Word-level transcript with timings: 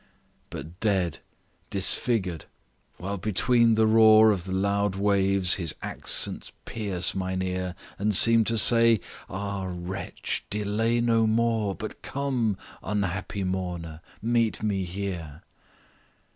"But 0.49 0.79
dead, 0.79 1.19
disfigured, 1.69 2.45
while 2.97 3.19
between 3.19 3.75
the 3.75 3.85
roar 3.85 4.31
Of 4.31 4.45
the 4.45 4.51
loud 4.51 4.95
waves 4.95 5.53
his 5.61 5.75
accents 5.79 6.51
pierce 6.65 7.13
mine 7.13 7.43
ear, 7.43 7.75
And 7.99 8.15
seem 8.15 8.43
to 8.45 8.57
say 8.57 8.99
Ah, 9.29 9.65
wretch! 9.69 10.43
delay 10.49 11.01
no 11.01 11.27
more, 11.27 11.75
But 11.75 12.01
come, 12.01 12.57
unhappy 12.81 13.43
mourner 13.43 14.01
meet 14.23 14.63
me 14.63 14.85
here. 14.85 15.43